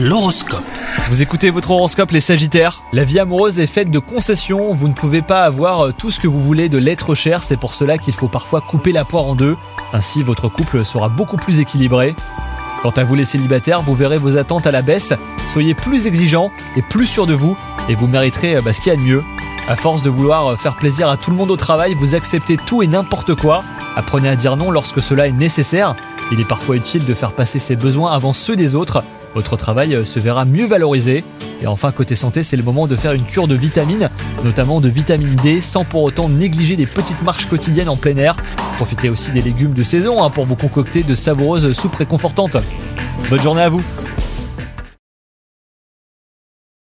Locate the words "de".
3.90-3.98, 6.68-6.78, 17.26-17.34, 19.00-19.02, 20.02-20.10, 27.04-27.14, 32.86-32.96, 33.48-33.54, 34.80-34.88, 39.74-39.82, 41.02-41.14